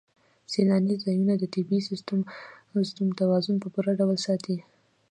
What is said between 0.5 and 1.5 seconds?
سیلاني ځایونه د